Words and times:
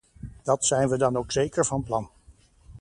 Dat 0.43 0.65
zijn 0.65 0.89
we 0.89 0.97
dan 0.97 1.15
ook 1.17 1.31
zeker 1.31 1.65
van 1.65 1.83
plan. 1.83 2.09